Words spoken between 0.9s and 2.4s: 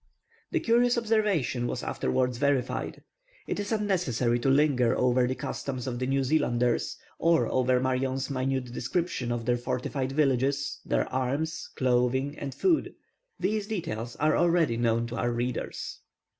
observation was afterwards